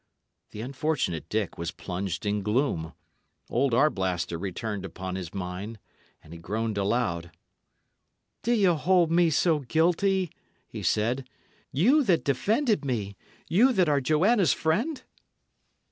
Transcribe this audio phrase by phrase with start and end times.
[0.49, 2.93] The unfortunate Dick was plunged in gloom.
[3.51, 5.77] Old Arblaster returned upon his mind,
[6.23, 7.29] and he groaned aloud.
[8.41, 10.31] "Do ye hold me so guilty?"
[10.67, 11.29] he said;
[11.71, 13.15] "you that defended me
[13.47, 15.03] you that are Joanna's friend?"